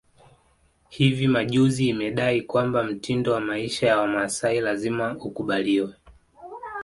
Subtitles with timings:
[0.89, 5.93] Hivi majuzi imedai kwamba mtindo wa maisha ya Wamasai lazima ukubaliwe